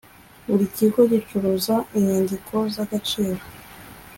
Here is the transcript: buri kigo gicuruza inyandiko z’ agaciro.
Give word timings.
buri 0.47 0.65
kigo 0.75 0.99
gicuruza 1.11 1.75
inyandiko 1.97 2.55
z’ 2.73 2.75
agaciro. 2.83 3.41